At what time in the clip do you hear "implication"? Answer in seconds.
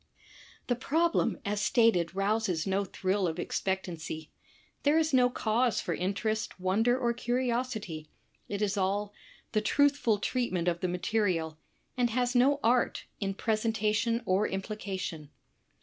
14.47-15.29